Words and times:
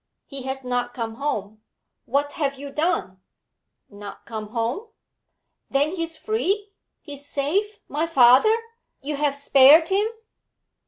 'He 0.25 0.41
has 0.49 0.65
not 0.65 0.95
come 0.95 1.17
home. 1.17 1.61
What 2.05 2.33
have 2.33 2.55
you 2.57 2.71
done?' 2.71 3.21
'Not 3.87 4.25
come 4.25 4.47
home?' 4.47 4.87
'Then 5.69 5.91
he 5.95 6.01
is 6.01 6.17
free? 6.17 6.71
He 7.03 7.13
is 7.13 7.27
safe 7.29 7.77
my 7.87 8.07
father? 8.07 8.55
You 9.03 9.17
have 9.17 9.35
spared 9.35 9.89
him?' 9.89 10.07